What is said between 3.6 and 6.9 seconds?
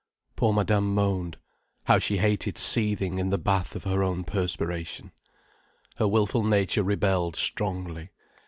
of her own perspiration. Her wilful nature